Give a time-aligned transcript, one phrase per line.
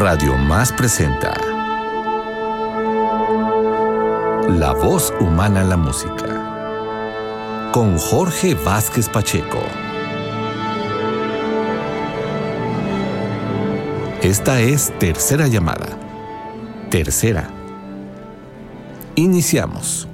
[0.00, 1.34] Radio Más presenta
[4.48, 9.58] La voz humana en la música con Jorge Vázquez Pacheco.
[14.22, 15.98] Esta es tercera llamada.
[16.90, 17.50] Tercera.
[19.16, 20.06] Iniciamos.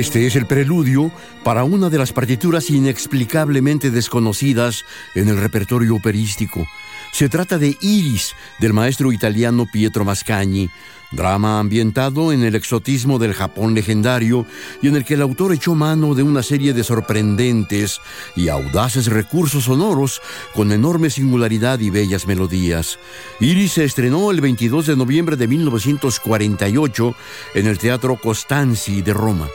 [0.00, 1.12] Este es el preludio
[1.44, 6.66] para una de las partituras inexplicablemente desconocidas en el repertorio operístico.
[7.12, 10.70] Se trata de Iris, del maestro italiano Pietro Mascagni,
[11.10, 14.46] drama ambientado en el exotismo del Japón legendario
[14.80, 18.00] y en el que el autor echó mano de una serie de sorprendentes
[18.36, 20.22] y audaces recursos sonoros
[20.54, 22.98] con enorme singularidad y bellas melodías.
[23.38, 27.14] Iris se estrenó el 22 de noviembre de 1948
[27.54, 29.50] en el Teatro Costanzi de Roma.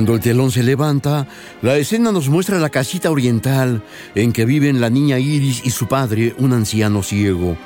[0.00, 1.26] Cuando el telón se levanta,
[1.60, 3.82] la escena nos muestra la casita oriental
[4.14, 7.58] en que viven la niña Iris y su padre, un anciano ciego.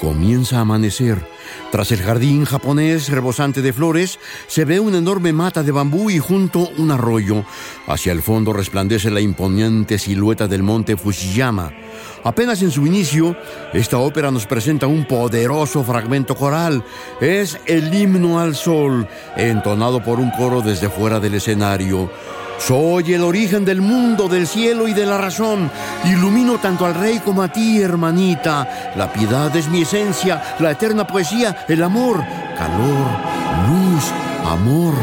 [0.00, 1.18] Comienza a amanecer.
[1.70, 6.18] Tras el jardín japonés rebosante de flores, se ve una enorme mata de bambú y
[6.18, 7.44] junto un arroyo.
[7.86, 11.72] Hacia el fondo resplandece la imponente silueta del monte Fushiyama.
[12.24, 13.36] Apenas en su inicio,
[13.72, 16.84] esta ópera nos presenta un poderoso fragmento coral.
[17.20, 22.10] Es el himno al sol, entonado por un coro desde fuera del escenario.
[22.58, 25.68] Soy el origen del mundo, del cielo y de la razón.
[26.04, 28.92] Ilumino tanto al rey como a ti, hermanita.
[28.94, 32.24] La piedad es mi esencia, la eterna poesía, el amor,
[32.56, 33.08] calor,
[33.68, 34.04] luz,
[34.46, 34.94] amor.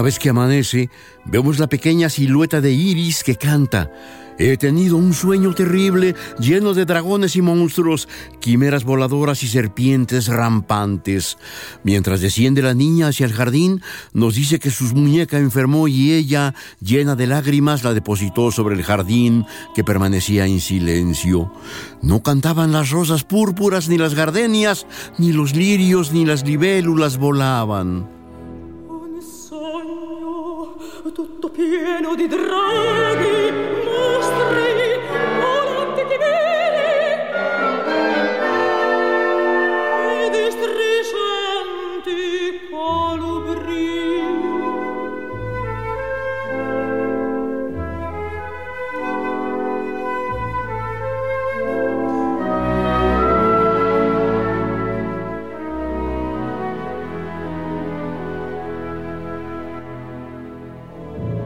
[0.00, 0.88] Una vez que amanece,
[1.26, 3.90] vemos la pequeña silueta de Iris que canta.
[4.38, 8.08] He tenido un sueño terrible, lleno de dragones y monstruos,
[8.40, 11.36] quimeras voladoras y serpientes rampantes.
[11.84, 13.82] Mientras desciende la niña hacia el jardín,
[14.14, 18.82] nos dice que su muñeca enfermó y ella, llena de lágrimas, la depositó sobre el
[18.82, 19.44] jardín,
[19.74, 21.52] que permanecía en silencio.
[22.00, 24.86] No cantaban las rosas púrpuras, ni las gardenias,
[25.18, 28.19] ni los lirios, ni las libélulas volaban.
[31.12, 33.89] Tutto pieno di draghi,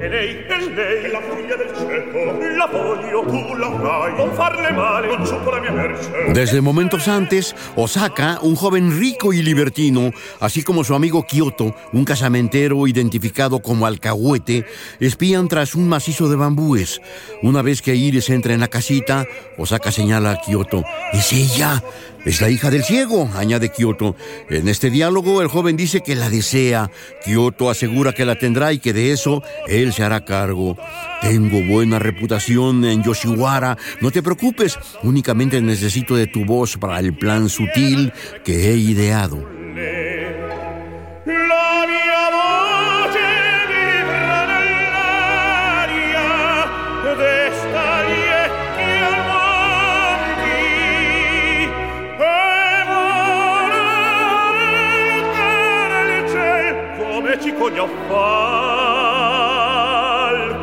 [0.04, 4.14] E lei E lei la figlia del cieco, la voglio, tu la avrai.
[4.16, 6.10] Non farle male, non supo la mia merce.
[6.34, 10.10] Desde momentos antes, Osaka, un joven rico y libertino,
[10.40, 14.66] así como su amigo Kyoto, un casamentero identificado como alcahuete,
[15.00, 17.00] espían tras un macizo de bambúes.
[17.42, 19.24] Una vez que Iris entra en la casita,
[19.56, 20.84] Osaka señala a Kyoto.
[21.14, 21.82] ¡Es ella!
[22.24, 24.16] Es la hija del ciego, añade Kyoto.
[24.48, 26.90] En este diálogo, el joven dice que la desea.
[27.24, 30.76] Kyoto asegura que la tendrá y que de eso él se hará cargo.
[31.20, 33.76] Tengo buena reputación en Yoshiwara.
[34.00, 38.12] No te preocupes, únicamente necesito de tu voz para el plan sutil
[38.42, 39.46] que he ideado.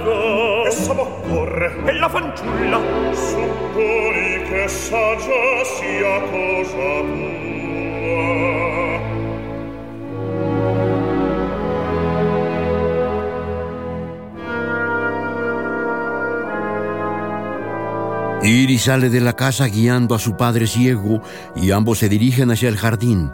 [0.01, 1.75] Falco essa m'occorre?
[1.85, 2.79] E la fanciulla.
[3.11, 7.50] Supponi che saggia sia cosa tua
[18.43, 21.21] Iris sale de la casa guiando a su padre ciego
[21.55, 23.29] y ambos se dirigen hacia el jardín.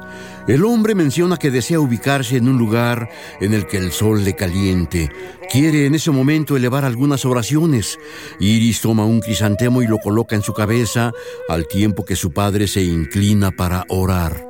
[0.47, 3.09] El hombre menciona que desea ubicarse en un lugar
[3.39, 5.09] en el que el sol le caliente.
[5.49, 7.97] Quiere en ese momento elevar algunas oraciones.
[8.41, 11.13] Iris toma un crisantemo y lo coloca en su cabeza
[11.47, 14.46] al tiempo que su padre se inclina para orar.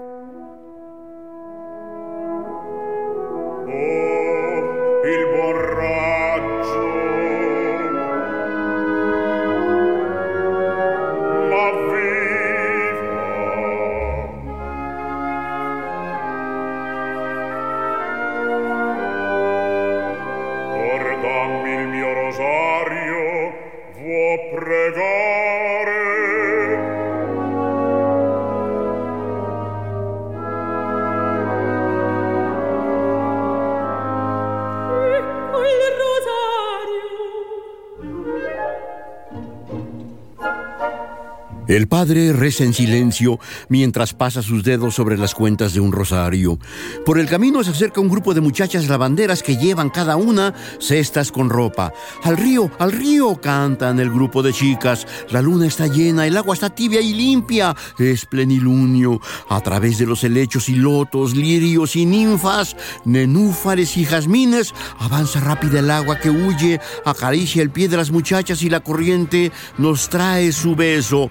[41.88, 46.60] Padre reza en silencio mientras pasa sus dedos sobre las cuentas de un rosario.
[47.06, 51.32] Por el camino se acerca un grupo de muchachas lavanderas que llevan cada una cestas
[51.32, 51.92] con ropa.
[52.24, 55.06] Al río, al río, cantan el grupo de chicas.
[55.30, 57.76] La luna está llena, el agua está tibia y limpia.
[58.00, 59.20] Es plenilunio.
[59.50, 65.80] A través de los helechos y lotos, lirios y ninfas, nenúfares y jazmines, avanza rápida
[65.80, 70.52] el agua que huye, acaricia el pie de las muchachas y la corriente nos trae
[70.52, 70.78] su.
[70.78, 71.30] Beso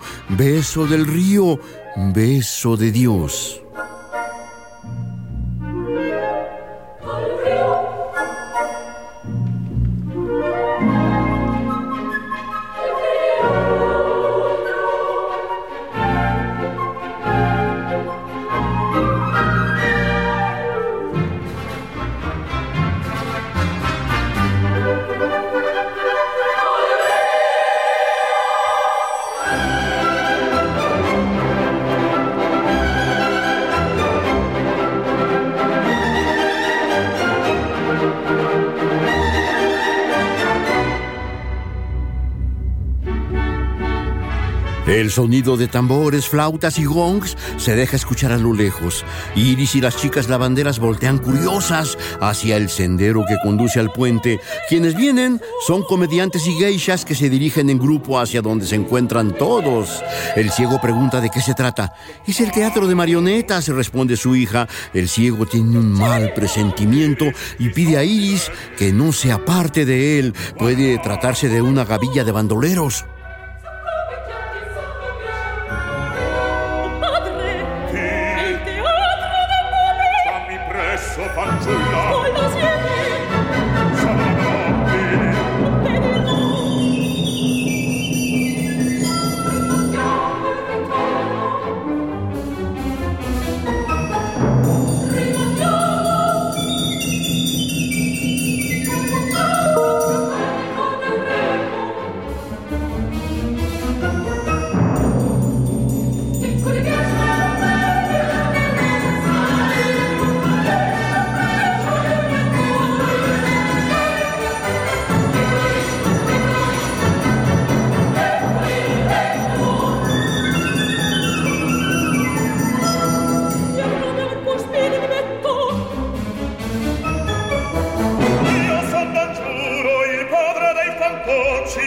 [0.87, 1.59] del río,
[2.15, 3.66] beso de Dios.
[44.97, 49.05] El sonido de tambores, flautas y gongs se deja escuchar a lo lejos.
[49.35, 54.41] Iris y las chicas lavanderas voltean curiosas hacia el sendero que conduce al puente.
[54.71, 59.37] Quienes vienen son comediantes y geishas que se dirigen en grupo hacia donde se encuentran
[59.37, 60.03] todos.
[60.35, 61.93] El ciego pregunta de qué se trata.
[62.27, 64.67] Es el teatro de marionetas, responde su hija.
[64.95, 67.27] El ciego tiene un mal presentimiento
[67.59, 70.35] y pide a Iris que no se aparte de él.
[70.59, 73.05] Puede tratarse de una gavilla de bandoleros.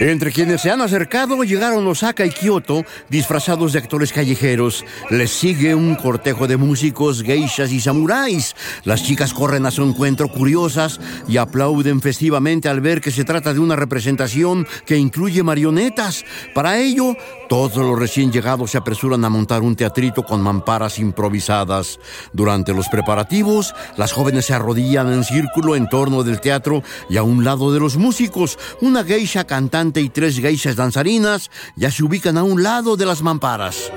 [0.00, 4.82] Entre quienes se han acercado llegaron Osaka y Kyoto disfrazados de actores callejeros.
[5.10, 8.56] Les sigue un cortejo de músicos, geishas y samuráis.
[8.84, 13.52] Las chicas corren a su encuentro curiosas y aplauden festivamente al ver que se trata
[13.52, 16.24] de una representación que incluye marionetas.
[16.54, 17.14] Para ello,
[17.50, 22.00] todos los recién llegados se apresuran a montar un teatrito con mamparas improvisadas.
[22.32, 27.22] Durante los preparativos, las jóvenes se arrodillan en círculo en torno del teatro y a
[27.22, 32.38] un lado de los músicos, una geisha cantante y tres geishas danzarinas ya se ubican
[32.38, 33.90] a un lado de las mamparas.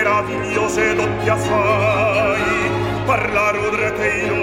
[0.00, 2.42] Meravigliose doppia fai.
[3.06, 4.38] Parlar udrete io,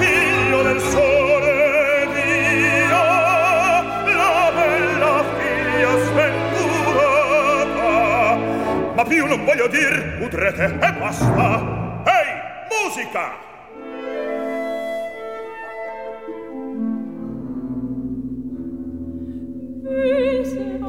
[0.00, 1.13] figlio del sole,
[8.94, 12.02] ma più non voglio dir, udrete e basta.
[12.04, 13.53] Ehi, musica!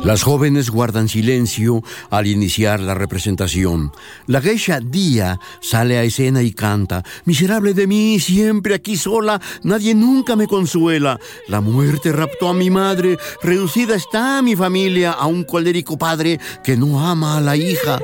[0.06, 1.82] Las jóvenes guardan silencio
[2.12, 3.92] al iniciar la representación.
[4.28, 7.04] La geisha Dia sale a escena y canta.
[7.26, 11.20] Miserable de mí, siempre aquí sola, nadie nunca me consuela.
[11.48, 16.78] La muerte raptó a mi madre, reducida está mi familia a un colérico padre que
[16.78, 18.00] no ama a la hija.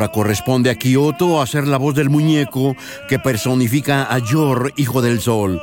[0.00, 2.74] Ahora corresponde a Kyoto hacer la voz del muñeco
[3.06, 5.60] que personifica a Yor, hijo del sol.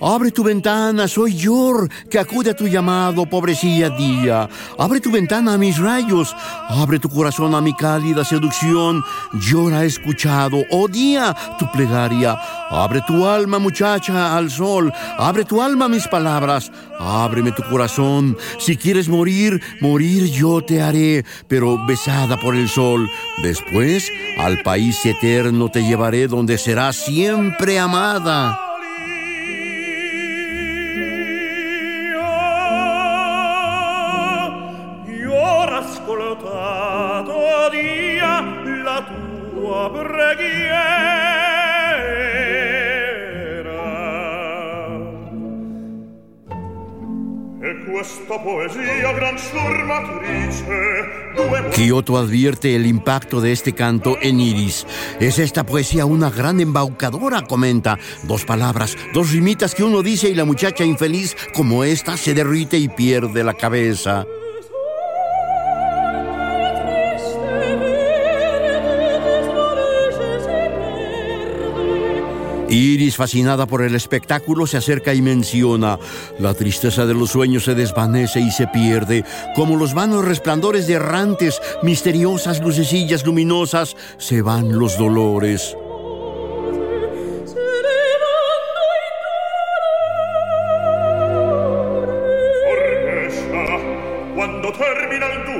[0.00, 4.48] Abre tu ventana, soy Yor, que acude a tu llamado, pobrecilla Día.
[4.78, 6.36] Abre tu ventana a mis rayos,
[6.68, 9.02] abre tu corazón a mi cálida seducción.
[9.72, 12.36] Ha escuchado, oh Día, tu plegaria.
[12.70, 14.92] Abre tu alma, muchacha, al sol.
[15.18, 16.70] Abre tu alma a mis palabras.
[17.00, 18.36] Ábreme tu corazón.
[18.58, 23.08] Si quieres morir, morir yo te haré, pero besada por el sol.
[23.42, 28.67] Después, al país eterno te llevaré donde serás siempre amada.
[39.88, 40.78] E
[51.74, 54.86] Kyoto advierte el impacto de este canto en Iris.
[55.20, 57.98] Es esta poesía una gran embaucadora, comenta.
[58.24, 62.78] Dos palabras, dos rimitas que uno dice y la muchacha infeliz como esta se derrite
[62.78, 64.26] y pierde la cabeza.
[72.68, 75.98] Iris, fascinada por el espectáculo, se acerca y menciona,
[76.38, 80.94] la tristeza de los sueños se desvanece y se pierde, como los vanos resplandores de
[80.94, 85.77] errantes, misteriosas lucecillas luminosas, se van los dolores.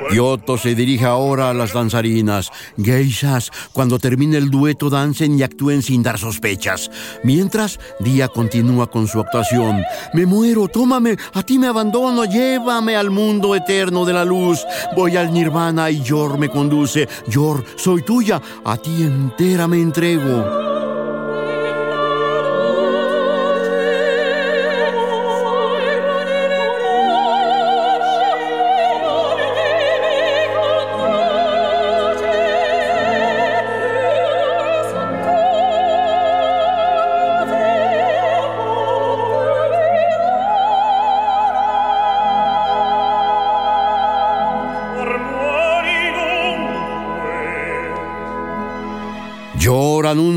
[0.09, 2.49] Kyoto se dirige ahora a las danzarinas.
[2.77, 6.89] Geishas, cuando termine el dueto, dancen y actúen sin dar sospechas.
[7.23, 9.83] Mientras, Día continúa con su actuación.
[10.13, 14.65] Me muero, tómame, a ti me abandono, llévame al mundo eterno de la luz.
[14.95, 17.07] Voy al nirvana y Yor me conduce.
[17.27, 20.69] Yor, soy tuya, a ti entera me entrego.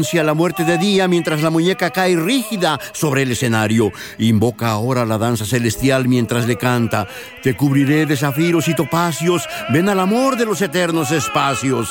[0.02, 3.92] La muerte de Día mientras la muñeca cae rígida sobre el escenario.
[4.18, 7.06] Invoca ahora la danza celestial mientras le canta.
[7.42, 9.48] Te cubriré de zafiros y topacios.
[9.70, 11.90] Ven al amor de los eternos espacios.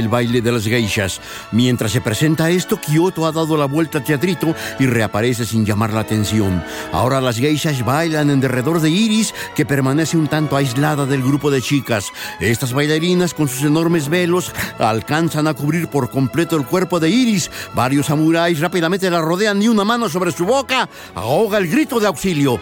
[0.00, 1.20] El baile de las geishas.
[1.52, 5.92] Mientras se presenta esto, Kyoto ha dado la vuelta al teatrito y reaparece sin llamar
[5.92, 6.64] la atención.
[6.92, 11.50] Ahora las geishas bailan en derredor de Iris, que permanece un tanto aislada del grupo
[11.50, 12.06] de chicas.
[12.40, 17.50] Estas bailarinas, con sus enormes velos, alcanzan a cubrir por completo el cuerpo de Iris.
[17.74, 22.06] Varios samuráis rápidamente la rodean y una mano sobre su boca ahoga el grito de
[22.06, 22.60] auxilio.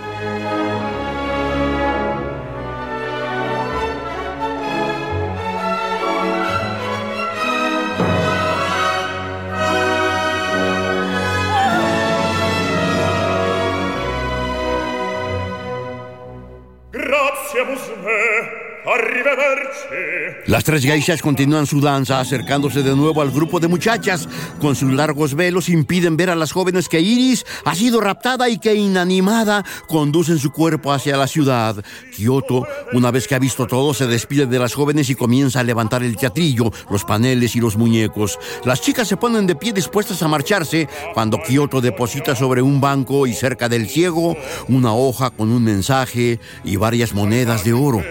[17.59, 18.68] siamo su me
[20.47, 24.29] Las tres geishas continúan su danza, acercándose de nuevo al grupo de muchachas.
[24.61, 28.59] Con sus largos velos impiden ver a las jóvenes que Iris ha sido raptada y
[28.59, 31.77] que inanimada conducen su cuerpo hacia la ciudad.
[32.17, 35.65] Kyoto, una vez que ha visto todo, se despide de las jóvenes y comienza a
[35.65, 38.39] levantar el teatrillo, los paneles y los muñecos.
[38.65, 43.27] Las chicas se ponen de pie dispuestas a marcharse cuando Kyoto deposita sobre un banco
[43.27, 44.37] y cerca del ciego
[44.69, 48.03] una hoja con un mensaje y varias monedas de oro.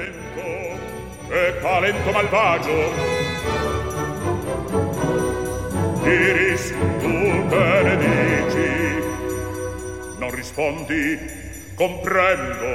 [1.68, 2.78] Talento malvagio.
[6.06, 7.18] Iris, tu
[7.50, 8.72] te ne dici.
[10.18, 11.20] Non rispondi,
[11.76, 12.72] comprendo.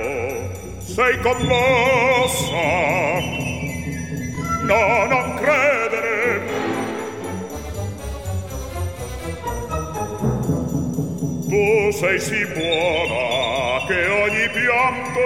[0.84, 2.66] Sei commossa.
[4.60, 6.61] No, non credere.
[11.52, 15.20] Tu sei sì buona che ogni pianto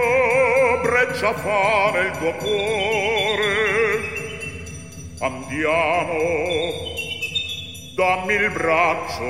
[0.82, 3.54] breccia fa nel tuo cuore.
[5.20, 6.18] Andiamo,
[7.94, 9.22] dammi il braccio,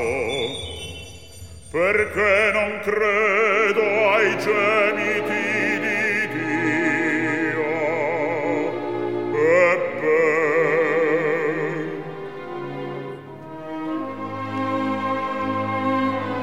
[1.71, 7.75] perché non credo ai gemiti di Dio.
[9.35, 10.46] Ebbene,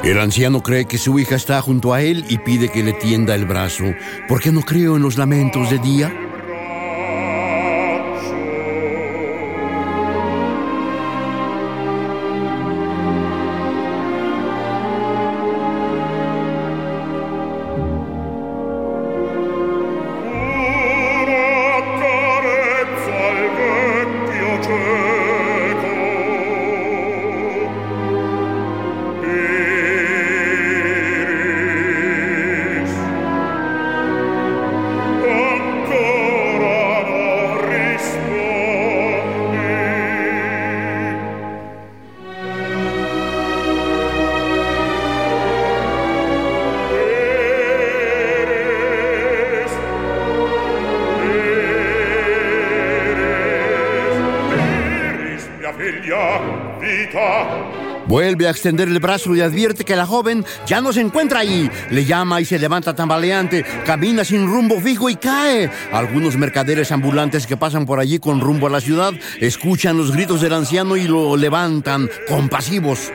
[0.04, 3.36] El anciano cree que su hija está junto a él y pide que le tienda
[3.36, 3.86] el brazo.
[4.28, 6.33] ¿Por qué no creo en los lamentos de día?
[58.34, 61.70] Vuelve a extender el brazo y advierte que la joven ya no se encuentra allí.
[61.92, 65.70] Le llama y se levanta tambaleante, camina sin rumbo fijo y cae.
[65.92, 70.42] Algunos mercaderes ambulantes que pasan por allí con rumbo a la ciudad escuchan los gritos
[70.42, 73.12] del anciano y lo levantan compasivos.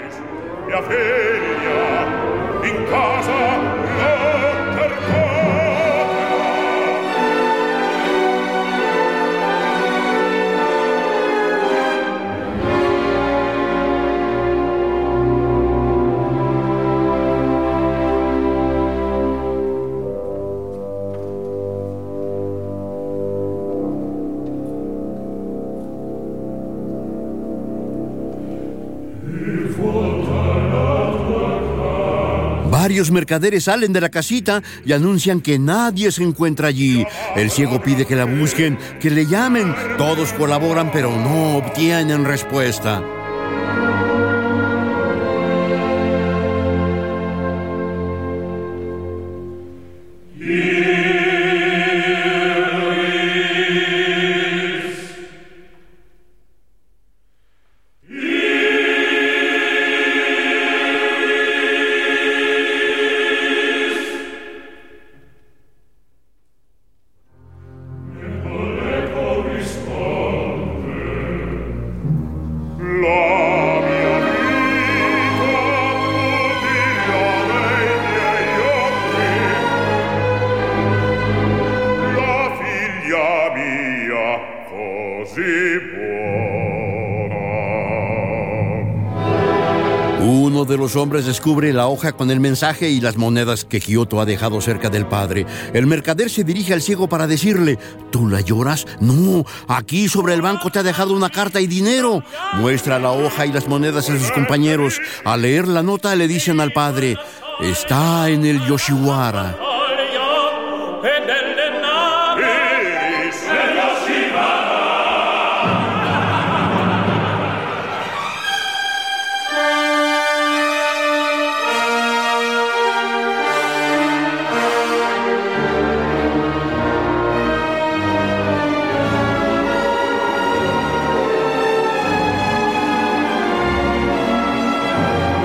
[32.71, 37.05] Varios mercaderes salen de la casita y anuncian que nadie se encuentra allí.
[37.35, 39.75] El ciego pide que la busquen, que le llamen.
[39.97, 43.03] Todos colaboran, pero no obtienen respuesta.
[90.99, 94.91] Hombres descubre la hoja con el mensaje y las monedas que Kioto ha dejado cerca
[94.91, 95.47] del padre.
[95.73, 97.79] El mercader se dirige al ciego para decirle,
[98.11, 98.87] ¿tú la lloras?
[99.01, 102.23] No, aquí sobre el banco te ha dejado una carta y dinero.
[102.55, 105.01] Muestra la hoja y las monedas a sus compañeros.
[105.25, 107.17] Al leer la nota le dicen al padre,
[107.61, 109.68] está en el Yoshiwara.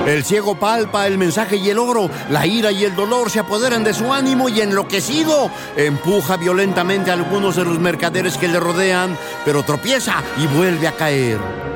[0.06, 2.10] El ciego palpa el mensaje y el oro.
[2.30, 7.14] La ira y el dolor se apoderan de su ánimo y enloquecido empuja violentamente a
[7.14, 11.73] algunos de los mercaderes que le rodean, pero tropieza y vuelve a caer.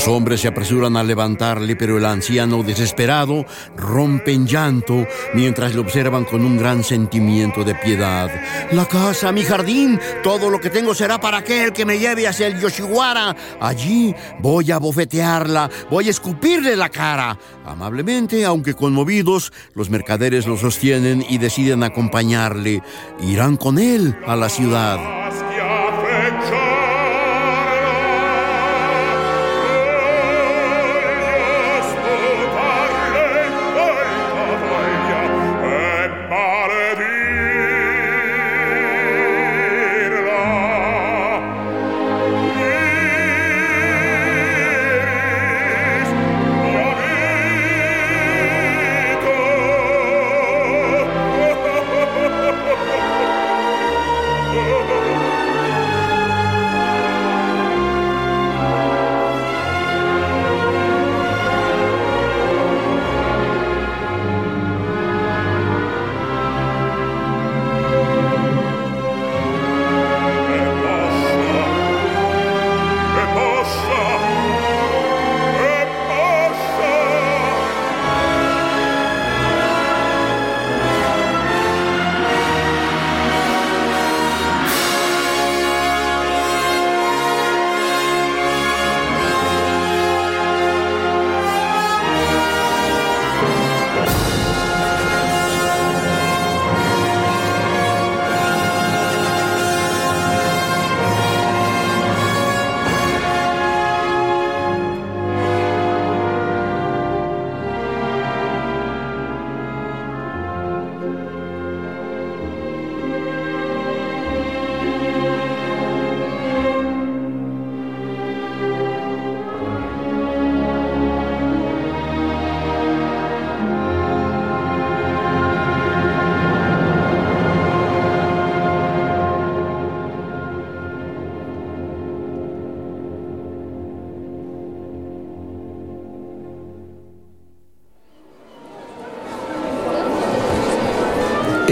[0.00, 3.44] Los hombres se apresuran a levantarle, pero el anciano, desesperado,
[3.76, 8.30] rompe en llanto mientras le observan con un gran sentimiento de piedad.
[8.72, 12.46] La casa, mi jardín, todo lo que tengo será para aquel que me lleve hacia
[12.46, 13.36] el Yoshiwara.
[13.60, 17.38] Allí voy a bofetearla, voy a escupirle la cara.
[17.66, 22.82] Amablemente, aunque conmovidos, los mercaderes lo sostienen y deciden acompañarle.
[23.20, 25.19] Irán con él a la ciudad.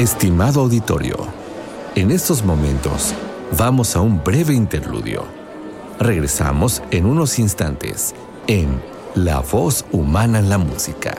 [0.09, 1.17] Estimado auditorio,
[1.95, 3.13] en estos momentos
[3.59, 5.27] vamos a un breve interludio.
[6.01, 8.15] Regresamos en unos instantes
[8.47, 8.81] en
[9.15, 11.15] La voz humana en la música.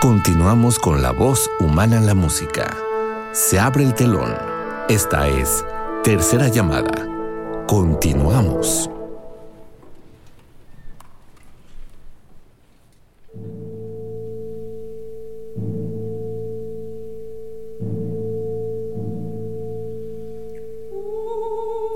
[0.00, 2.72] Continuamos con La voz humana en la música.
[3.32, 4.32] Se abre el telón.
[4.88, 5.64] Esta es
[6.04, 7.04] Tercera llamada.
[7.66, 8.88] Continuamos.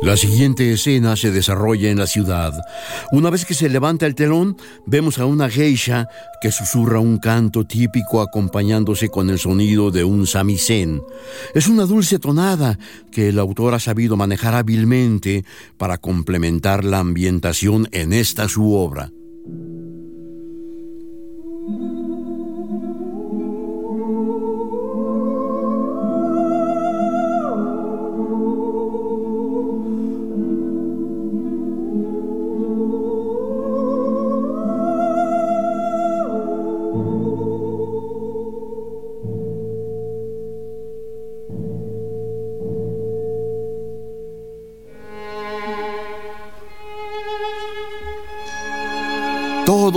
[0.08, 2.54] La siguiente escena se desarrolla en la ciudad.
[3.12, 6.08] Una vez que se levanta el telón, vemos a una geisha
[6.40, 11.02] que susurra un canto típico acompañándose con el sonido de un samisen.
[11.54, 12.78] Es una dulce tonada
[13.12, 15.44] que el autor ha sabido manejar hábilmente
[15.76, 19.12] para complementar la ambientación en esta su obra.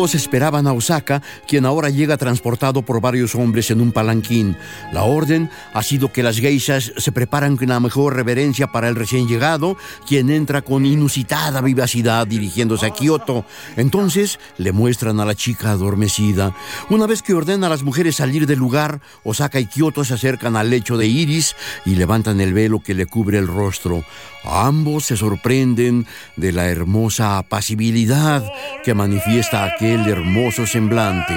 [0.02, 4.58] Todos esperaban a Osaka, quien ahora llega transportado por varios hombres en un palanquín.
[4.92, 8.96] La orden ha sido que las geishas se preparan con la mejor reverencia para el
[8.96, 13.46] recién llegado, quien entra con inusitada vivacidad dirigiéndose a Kioto.
[13.78, 16.56] Entonces le muestran a la chica adormecida.
[16.90, 20.56] Una vez que ordena a las mujeres salir del lugar, Osaka y Kioto se acercan
[20.56, 24.04] al lecho de Iris y levantan el velo que le cubre el rostro.
[24.44, 28.44] Ambos se sorprenden de la hermosa apacibilidad
[28.84, 31.34] que manifiesta aquel hermoso semblante.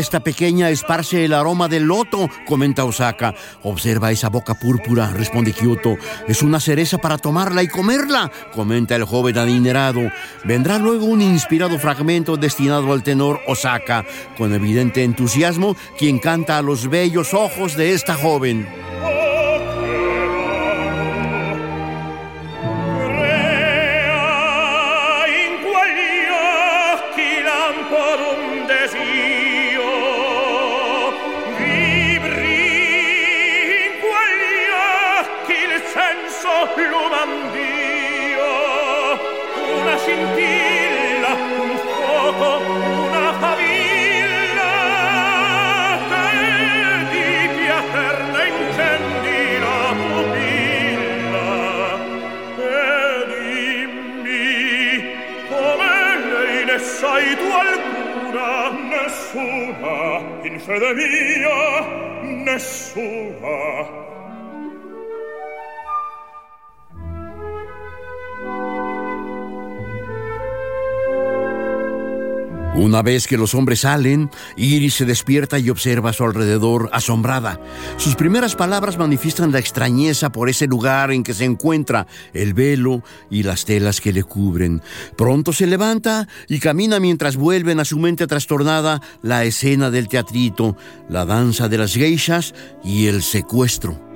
[0.00, 3.34] Esta pequeña esparce el aroma del loto, comenta Osaka.
[3.62, 5.98] Observa esa boca púrpura, responde Kyoto.
[6.26, 10.00] Es una cereza para tomarla y comerla, comenta el joven adinerado.
[10.44, 14.06] Vendrá luego un inspirado fragmento destinado al tenor Osaka,
[14.38, 18.66] con evidente entusiasmo, quien canta a los bellos ojos de esta joven.
[57.20, 58.48] Sai tu alcuna
[58.92, 59.96] nessuna
[60.48, 61.60] in fede mia
[62.46, 63.56] nessuna
[72.74, 77.60] Una vez que los hombres salen, Iris se despierta y observa a su alrededor asombrada.
[77.96, 83.02] Sus primeras palabras manifiestan la extrañeza por ese lugar en que se encuentra, el velo
[83.28, 84.82] y las telas que le cubren.
[85.16, 90.76] Pronto se levanta y camina mientras vuelven a su mente trastornada la escena del teatrito,
[91.08, 92.54] la danza de las geishas
[92.84, 94.09] y el secuestro.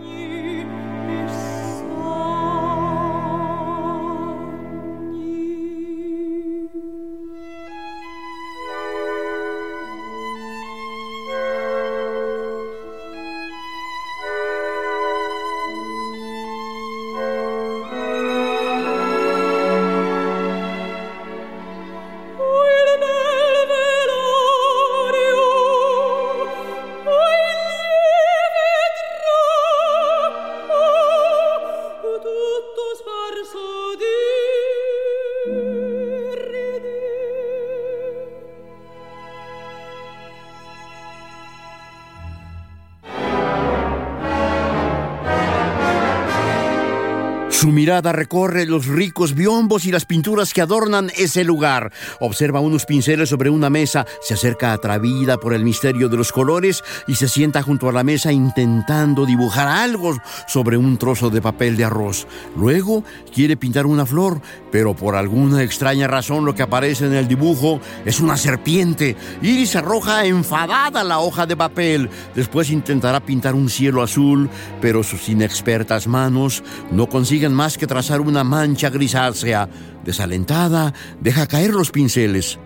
[48.03, 51.93] Recorre los ricos biombos y las pinturas que adornan ese lugar.
[52.21, 56.83] Observa unos pinceles sobre una mesa, se acerca atrevida por el misterio de los colores
[57.07, 61.77] y se sienta junto a la mesa intentando dibujar algo sobre un trozo de papel
[61.77, 62.27] de arroz.
[62.57, 67.29] Luego quiere pintar una flor, pero por alguna extraña razón lo que aparece en el
[67.29, 69.17] dibujo es una serpiente.
[69.43, 72.11] Iris arroja enfadada la hoja de papel.
[72.35, 74.49] Después intentará pintar un cielo azul,
[74.81, 79.69] pero sus inexpertas manos no consiguen más que trazar una mancha grisácea.
[80.05, 82.59] Desalentada, deja caer los pinceles.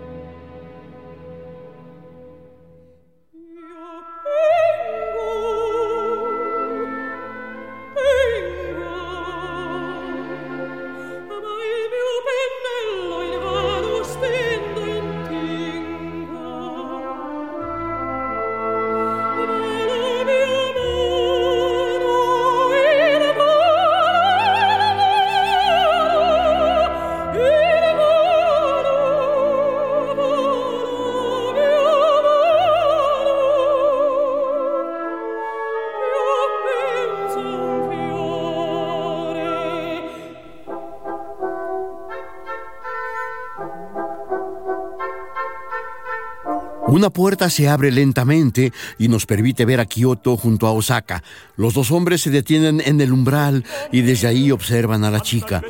[46.98, 51.22] Una puerta se abre lentamente y nos permite ver a Kioto junto a Osaka.
[51.54, 55.62] Los dos hombres se detienen en el umbral y desde ahí observan a la chica.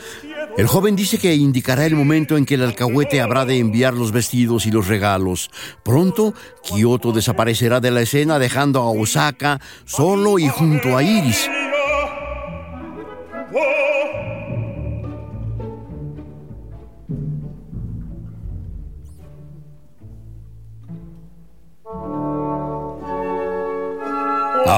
[0.57, 4.11] El joven dice que indicará el momento en que el alcahuete habrá de enviar los
[4.11, 5.51] vestidos y los regalos.
[5.85, 11.47] Pronto, Kioto desaparecerá de la escena dejando a Osaka solo y junto a Iris.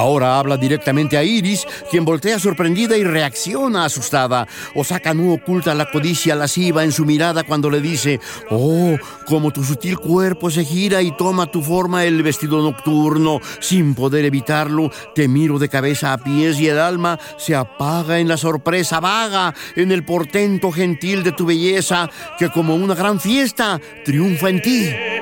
[0.01, 4.49] Ahora habla directamente a Iris, quien voltea sorprendida y reacciona asustada.
[4.75, 9.63] Osaka no oculta la codicia lasciva en su mirada cuando le dice, oh, como tu
[9.63, 15.29] sutil cuerpo se gira y toma tu forma el vestido nocturno, sin poder evitarlo, te
[15.29, 19.93] miro de cabeza a pies y el alma se apaga en la sorpresa vaga, en
[19.93, 22.09] el portento gentil de tu belleza,
[22.39, 25.20] que como una gran fiesta triunfa en ti.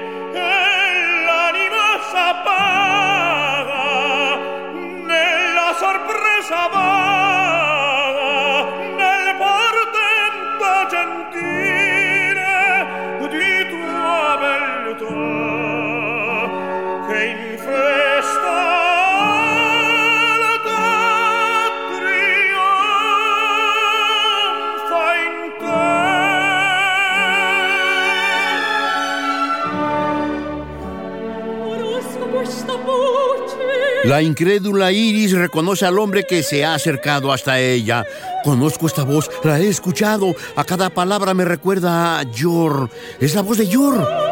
[34.08, 38.06] La incrédula Iris reconoce al hombre que se ha acercado hasta ella.
[38.42, 40.34] Conozco esta voz, la he escuchado.
[40.56, 42.88] A cada palabra me recuerda a Yor.
[43.20, 44.27] Es la voz de Yor.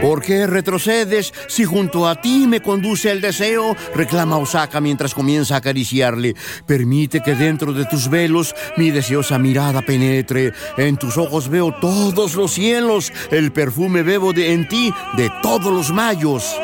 [0.00, 3.74] ¿Por qué retrocedes si junto a ti me conduce el deseo?
[3.94, 6.34] Reclama Osaka mientras comienza a acariciarle.
[6.66, 10.52] Permite que dentro de tus velos mi deseosa mirada penetre.
[10.76, 13.12] En tus ojos veo todos los cielos.
[13.30, 16.54] El perfume bebo de en ti de todos los mayos.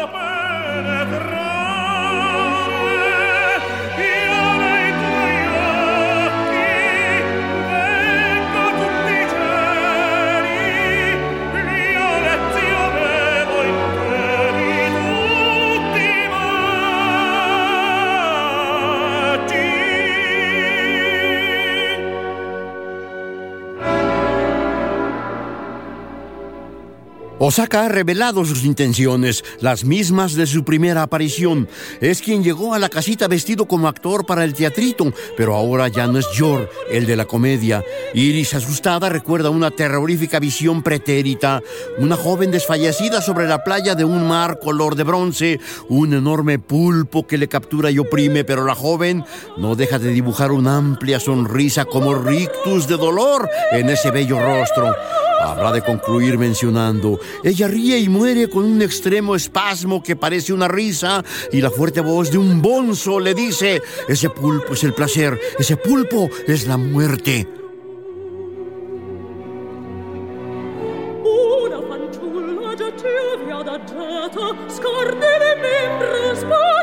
[27.45, 31.69] Osaka ha revelado sus intenciones, las mismas de su primera aparición.
[32.01, 36.07] Es quien llegó a la casita vestido como actor para el teatrito, pero ahora ya
[36.07, 37.85] no es Yor, el de la comedia.
[38.15, 41.61] Iris, asustada, recuerda una terrorífica visión pretérita.
[41.99, 47.27] Una joven desfallecida sobre la playa de un mar color de bronce, un enorme pulpo
[47.27, 49.25] que le captura y oprime, pero la joven
[49.57, 54.95] no deja de dibujar una amplia sonrisa como rictus de dolor en ese bello rostro.
[55.45, 60.69] Habrá de concluir mencionando, ella ríe y muere con un extremo espasmo que parece una
[60.69, 65.41] risa y la fuerte voz de un bonzo le dice, ese pulpo es el placer,
[65.59, 67.49] ese pulpo es la muerte.
[71.25, 76.82] Una fanciulla già ci aveva adagiata, scordi le membra,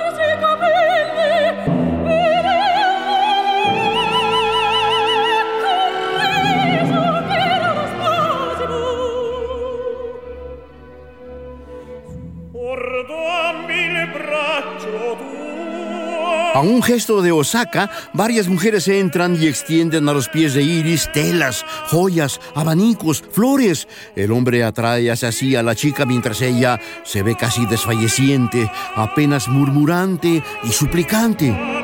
[16.79, 21.65] un gesto de Osaka, varias mujeres entran y extienden a los pies de Iris telas,
[21.87, 23.89] joyas, abanicos, flores.
[24.15, 29.49] El hombre atrae hacia sí a la chica mientras ella se ve casi desfalleciente, apenas
[29.49, 31.78] murmurante y suplicante.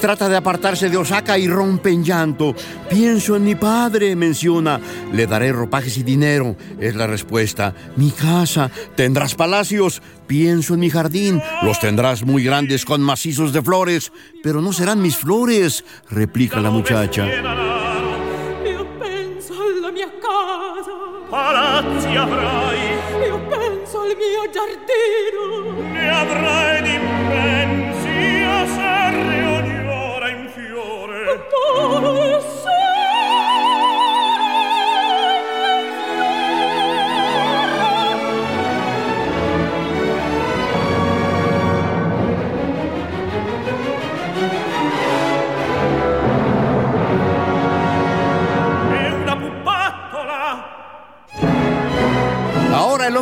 [0.00, 2.54] Trata de apartarse de Osaka y rompe en llanto.
[2.88, 4.80] Pienso en mi padre, menciona.
[5.12, 7.74] Le daré ropajes y dinero, es la respuesta.
[7.96, 10.00] Mi casa, tendrás palacios.
[10.26, 15.02] Pienso en mi jardín, los tendrás muy grandes con macizos de flores, pero no serán
[15.02, 17.26] mis flores, replica la muchacha.
[21.30, 22.78] Palazzi avrai
[23.26, 25.92] Io penso al mio giardino.
[25.92, 26.67] ne avrai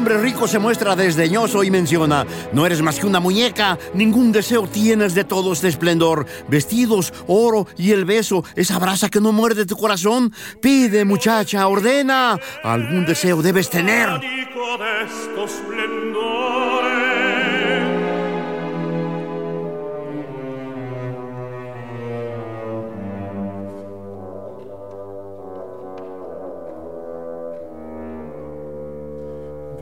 [0.07, 4.69] hombre rico se muestra desdeñoso y menciona, no eres más que una muñeca, ningún deseo
[4.69, 9.67] tienes de todo este esplendor, vestidos, oro y el beso, esa brasa que no muerde
[9.67, 10.33] tu corazón.
[10.63, 14.09] Pide, muchacha, ordena, algún deseo debes tener.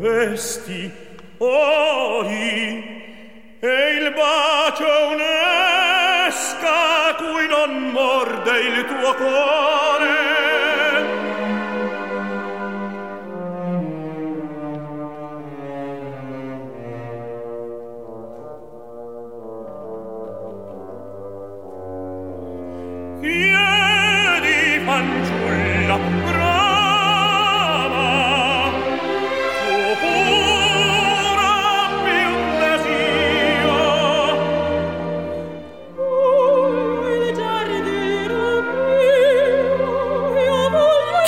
[0.05, 0.93] Vesti,
[1.39, 9.84] ori, e il bacio un'esca cui non morde il tuo cuore.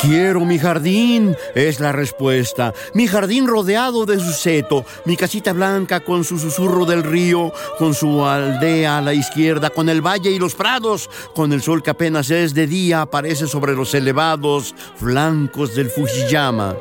[0.07, 2.73] Quiero mi jardín, es la respuesta.
[2.95, 7.93] Mi jardín rodeado de su seto, mi casita blanca con su susurro del río, con
[7.93, 11.91] su aldea a la izquierda, con el valle y los prados, con el sol que
[11.91, 16.77] apenas es de día aparece sobre los elevados flancos del Fujiyama.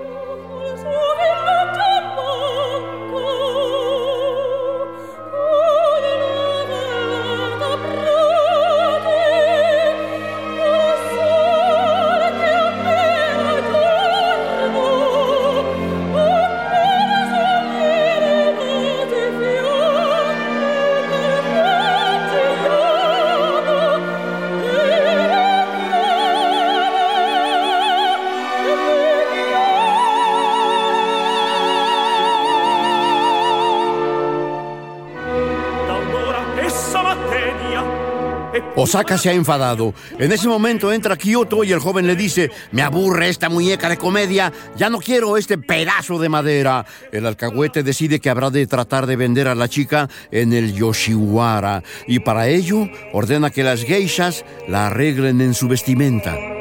[38.85, 39.95] Osaka se ha enfadado.
[40.19, 43.97] En ese momento entra Kyoto y el joven le dice, me aburre esta muñeca de
[43.97, 46.85] comedia, ya no quiero este pedazo de madera.
[47.11, 51.81] El alcahuete decide que habrá de tratar de vender a la chica en el Yoshiwara
[52.05, 56.54] y para ello ordena que las geishas la arreglen en su vestimenta.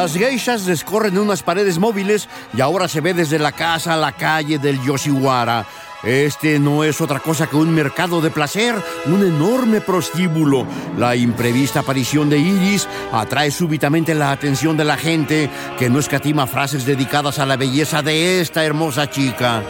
[0.00, 2.26] Las geishas descorren unas paredes móviles
[2.56, 5.66] y ahora se ve desde la casa a la calle del Yoshiwara.
[6.02, 8.74] Este no es otra cosa que un mercado de placer,
[9.04, 10.66] un enorme prostíbulo.
[10.96, 16.46] La imprevista aparición de Iris atrae súbitamente la atención de la gente, que no escatima
[16.46, 19.62] frases dedicadas a la belleza de esta hermosa chica.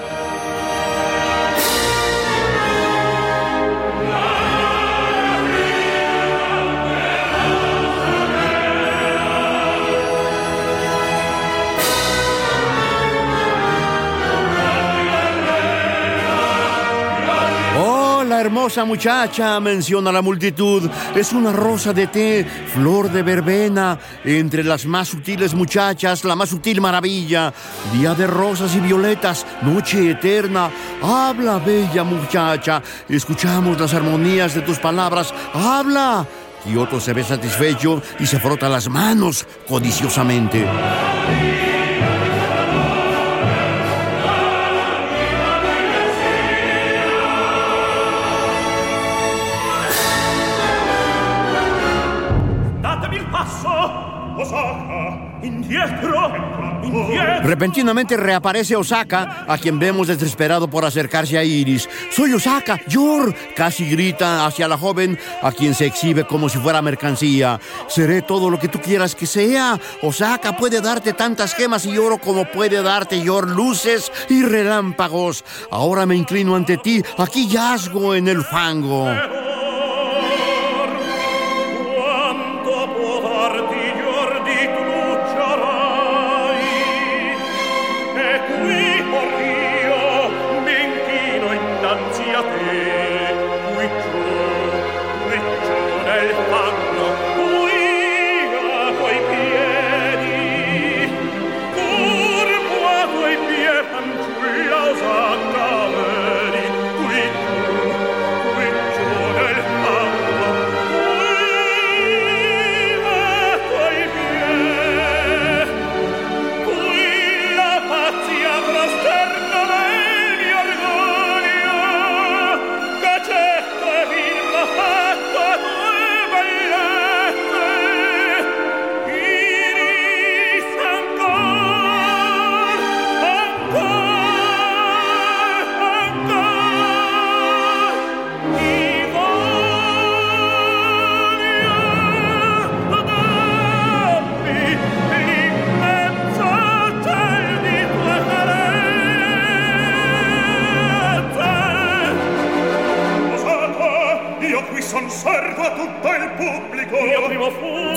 [18.70, 24.86] Hermosa muchacha, menciona la multitud, es una rosa de té, flor de verbena, entre las
[24.86, 27.52] más sutiles muchachas, la más sutil maravilla,
[27.92, 30.70] día de rosas y violetas, noche eterna.
[31.02, 36.24] Habla, bella muchacha, escuchamos las armonías de tus palabras, habla.
[36.64, 40.64] Kyoto se ve satisfecho y se frota las manos codiciosamente.
[57.42, 61.88] Repentinamente reaparece Osaka, a quien vemos desesperado por acercarse a Iris.
[62.10, 66.82] Soy Osaka, Yor, casi grita hacia la joven, a quien se exhibe como si fuera
[66.82, 67.60] mercancía.
[67.88, 69.78] Seré todo lo que tú quieras que sea.
[70.02, 75.44] Osaka puede darte tantas gemas y oro como puede darte Yor luces y relámpagos.
[75.70, 79.06] Ahora me inclino ante ti, aquí yazgo en el fango.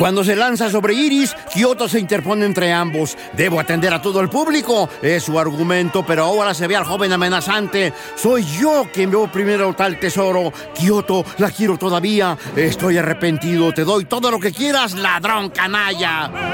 [0.04, 3.18] Cuando se lanza sobre Iris, Kyoto se interpone entre ambos.
[3.38, 7.14] Debo atender a todo el público, es su argumento, pero ahora se ve al joven
[7.14, 7.94] amenazante.
[8.18, 10.52] Soy yo quien veo primero tal tesoro.
[10.78, 12.38] Kyoto, la quiero todavía.
[12.54, 16.53] Estoy arrepentido, te doy todo lo que quieras, ladrón canalla.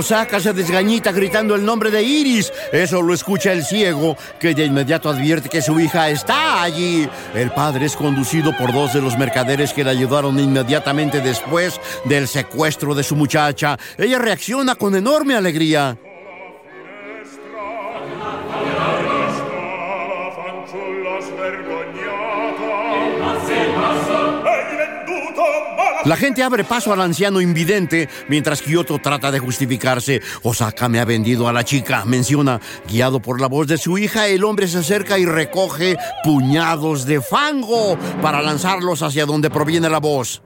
[0.00, 2.50] Osaka se desgañita gritando el nombre de Iris.
[2.72, 7.06] Eso lo escucha el ciego, que de inmediato advierte que su hija está allí.
[7.34, 12.28] El padre es conducido por dos de los mercaderes que le ayudaron inmediatamente después del
[12.28, 13.78] secuestro de su muchacha.
[13.98, 15.98] Ella reacciona con enorme alegría.
[26.04, 30.22] La gente abre paso al anciano invidente mientras Kyoto trata de justificarse.
[30.42, 32.60] Osaka me ha vendido a la chica, menciona.
[32.88, 37.20] Guiado por la voz de su hija, el hombre se acerca y recoge puñados de
[37.20, 40.42] fango para lanzarlos hacia donde proviene la voz.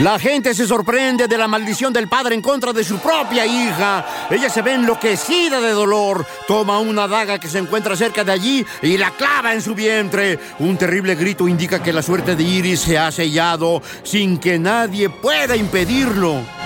[0.00, 4.04] La gente se sorprende de la maldición del padre en contra de su propia hija.
[4.28, 6.26] Ella se ve enloquecida de dolor.
[6.48, 10.40] Toma una daga que se encuentra cerca de allí y la clava en su vientre.
[10.58, 15.10] Un terrible grito indica que la suerte de Iris se ha sellado sin que nadie
[15.10, 16.63] pueda impedirlo.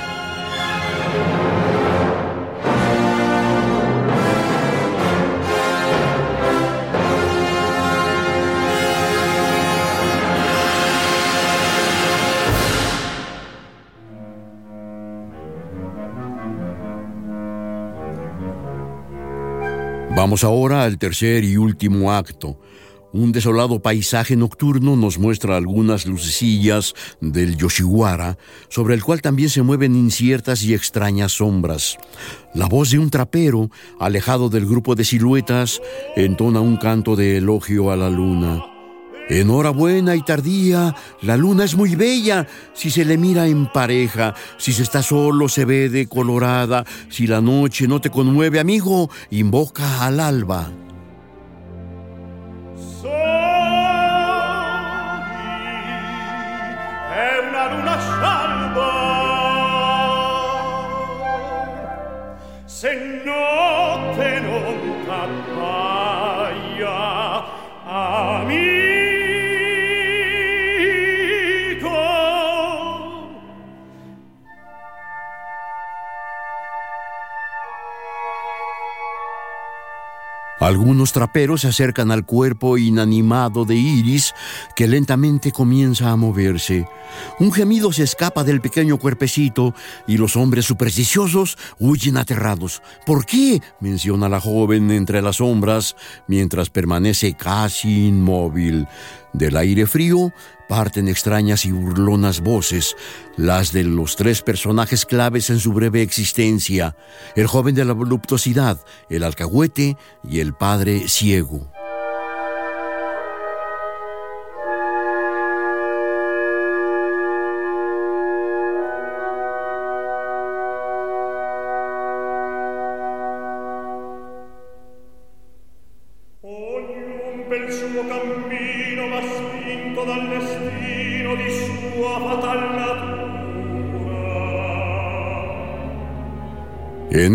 [20.19, 22.59] Vamos ahora al tercer y último acto.
[23.13, 28.37] Un desolado paisaje nocturno nos muestra algunas lucecillas del Yoshiwara,
[28.69, 31.99] sobre el cual también se mueven inciertas y extrañas sombras.
[32.53, 35.81] La voz de un trapero, alejado del grupo de siluetas,
[36.17, 38.78] entona un canto de elogio a la luna.
[39.29, 44.73] Enhorabuena y tardía, la luna es muy bella si se le mira en pareja, si
[44.73, 50.21] se está solo se ve decolorada, si la noche no te conmueve, amigo, invoca al
[50.21, 50.71] alba.
[80.69, 84.35] Algunos traperos se acercan al cuerpo inanimado de Iris,
[84.77, 86.87] que lentamente comienza a moverse.
[87.41, 89.75] Un gemido se escapa del pequeño cuerpecito
[90.07, 92.83] y los hombres supersticiosos huyen aterrados.
[93.07, 93.63] ¿Por qué?
[93.81, 95.97] menciona la joven entre las sombras,
[96.27, 98.87] mientras permanece casi inmóvil.
[99.33, 100.35] Del aire frío
[100.69, 102.97] parten extrañas y burlonas voces,
[103.37, 106.97] las de los tres personajes claves en su breve existencia,
[107.35, 109.97] el joven de la voluptuosidad, el alcahuete
[110.29, 111.73] y el padre ciego.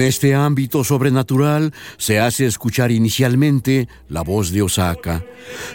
[0.07, 5.23] Este ámbito sobrenatural se hace escuchar inicialmente la voz de Osaka.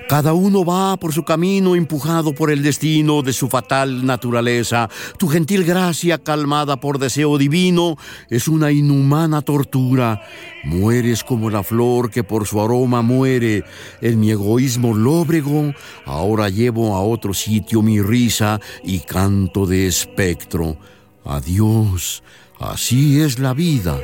[0.08, 4.88] Cada uno va por su camino empujado por el destino de su fatal naturaleza.
[5.18, 7.96] Tu gentil gracia, calmada por deseo divino,
[8.30, 10.22] es una inhumana tortura.
[10.64, 13.64] Mueres como la flor que por su aroma muere.
[14.00, 15.72] En mi egoísmo lóbrego,
[16.06, 20.76] ahora llevo a otro sitio mi risa y canto de espectro.
[21.24, 22.22] Adiós.
[22.58, 23.98] Así es la vida.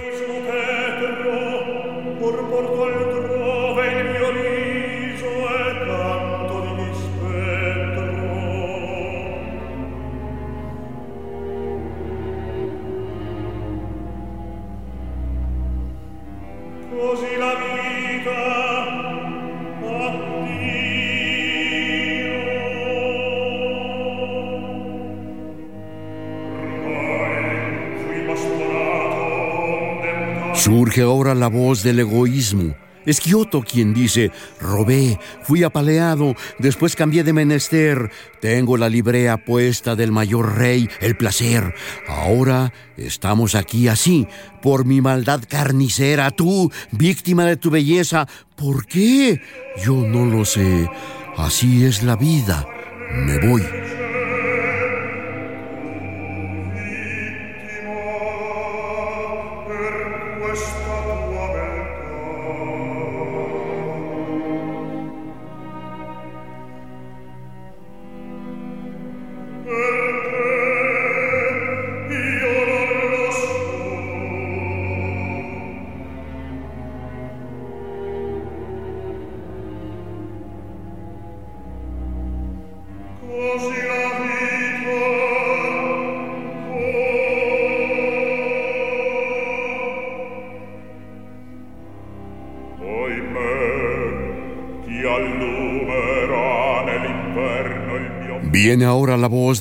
[31.35, 32.74] La voz del egoísmo.
[33.07, 34.30] Es Kioto quien dice,
[34.61, 38.11] robé, fui apaleado, después cambié de menester,
[38.41, 41.74] tengo la librea puesta del mayor rey, el placer.
[42.09, 44.26] Ahora estamos aquí así,
[44.62, 48.26] por mi maldad carnicera, tú, víctima de tu belleza.
[48.57, 49.43] ¿Por qué?
[49.85, 50.89] Yo no lo sé.
[51.37, 52.66] Así es la vida.
[53.12, 53.93] Me voy.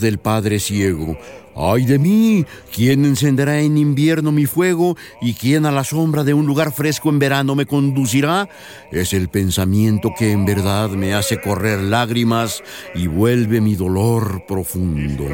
[0.04, 1.18] Del Padre Ciego.
[1.56, 2.46] ¡Ay de mí!
[2.74, 7.10] ¿Quién encenderá en invierno mi fuego y quién a la sombra de un lugar fresco
[7.10, 8.50] en verano me conducirá?
[8.92, 12.64] Es el pensamiento que en verdad me hace correr lágrimas
[12.96, 15.26] y vuelve mi dolor profundo.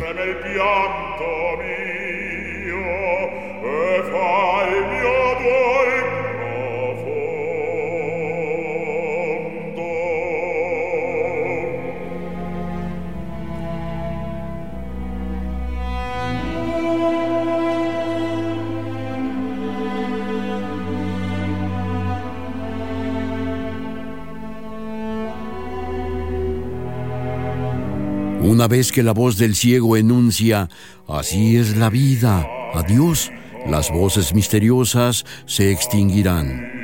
[28.42, 30.70] Una vez que la voz del ciego enuncia,
[31.08, 33.32] así es la vida, adiós,
[33.68, 36.80] las voces misteriosas se extinguirán.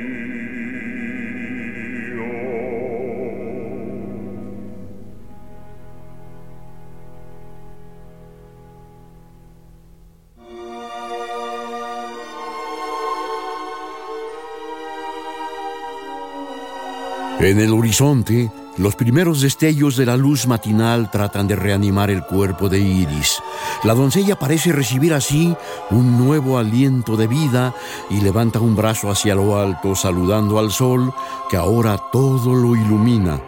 [17.40, 22.68] En el horizonte, los primeros destellos de la luz matinal tratan de reanimar el cuerpo
[22.68, 23.42] de Iris.
[23.84, 25.54] La doncella parece recibir así
[25.90, 27.74] un nuevo aliento de vida
[28.10, 31.12] y levanta un brazo hacia lo alto saludando al sol
[31.48, 33.40] que ahora todo lo ilumina.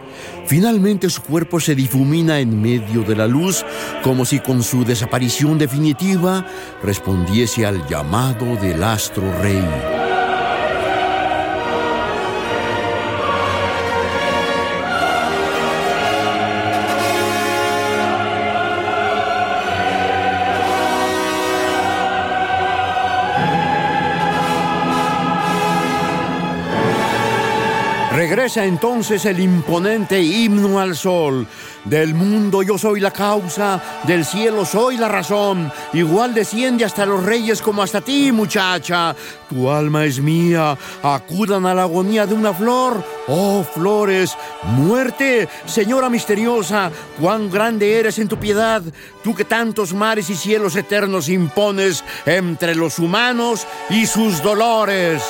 [0.47, 3.65] Finalmente su cuerpo se difumina en medio de la luz
[4.03, 6.47] como si con su desaparición definitiva
[6.83, 9.98] respondiese al llamado del astro rey.
[28.39, 31.45] Regresa entonces el imponente himno al sol.
[31.85, 35.73] Del mundo yo soy la causa, del cielo soy la razón.
[35.93, 39.17] Igual desciende hasta los reyes como hasta ti, muchacha.
[39.51, 43.05] Tu alma es mía, acudan a la agonía de una flor.
[43.27, 48.83] Oh, flores, muerte, señora misteriosa, cuán grande eres en tu piedad,
[49.25, 55.25] tú que tantos mares y cielos eternos impones entre los humanos y sus dolores.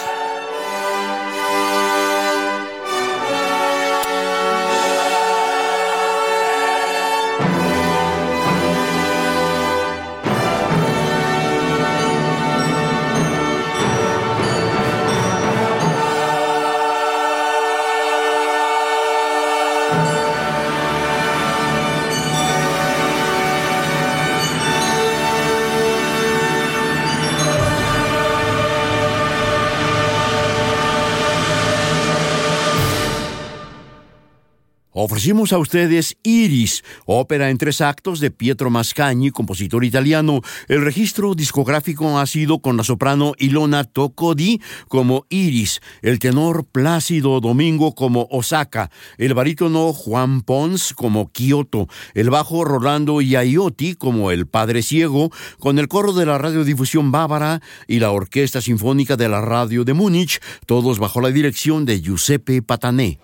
[35.18, 40.42] Ofrecimos a ustedes Iris, ópera en tres actos de Pietro Mascagni, compositor italiano.
[40.68, 47.40] El registro discográfico ha sido con la soprano Ilona Tocodi como Iris, el tenor Plácido
[47.40, 54.46] Domingo como Osaka, el barítono Juan Pons como Kyoto, el bajo Rolando Iaiotti como El
[54.46, 59.40] Padre Ciego, con el coro de la radiodifusión bávara y la Orquesta Sinfónica de la
[59.40, 63.18] Radio de Múnich, todos bajo la dirección de Giuseppe Patané.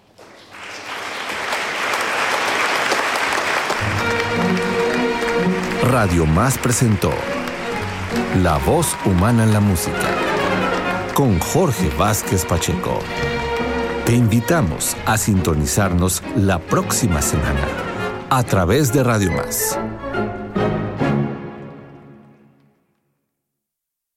[5.95, 7.13] Radio Más presentó
[8.43, 10.11] La voz humana en la música
[11.15, 12.99] con Jorge Vázquez Pacheco.
[14.05, 17.69] Te invitamos a sintonizarnos la próxima semana
[18.29, 19.79] a través de Radio Más.